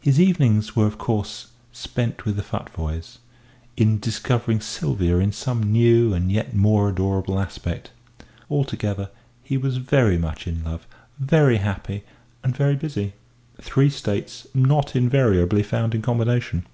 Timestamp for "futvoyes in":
2.42-3.98